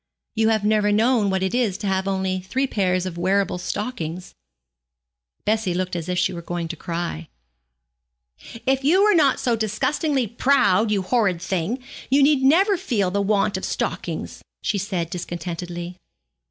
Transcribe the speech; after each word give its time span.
You 0.33 0.49
have 0.49 0.63
never 0.65 0.91
known 0.91 1.29
what 1.29 1.43
it 1.43 1.53
is 1.53 1.77
to 1.77 1.85
have 1.85 2.07
only 2.07 2.39
three 2.39 2.65
pairs 2.65 3.05
of 3.05 3.19
wearable 3.19 3.59
stockings.' 3.59 4.33
Bessie 5.45 5.75
looked 5.75 5.95
as 5.95 6.09
if 6.09 6.17
she 6.17 6.33
were 6.33 6.41
going 6.41 6.67
to 6.69 6.75
cry. 6.75 7.27
'If 8.65 8.83
you 8.83 9.03
were 9.03 9.13
not 9.13 9.39
so 9.39 9.55
disgustingly 9.55 10.25
proud, 10.25 10.89
you 10.89 11.03
horrid 11.03 11.39
thing, 11.39 11.83
you 12.09 12.23
need 12.23 12.41
never 12.41 12.77
feel 12.77 13.11
the 13.11 13.21
want 13.21 13.57
of 13.57 13.63
stockings,' 13.63 14.41
she 14.63 14.79
said 14.79 15.11
discontentedly. 15.11 15.97